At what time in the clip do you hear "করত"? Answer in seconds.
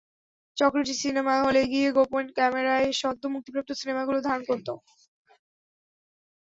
4.49-4.67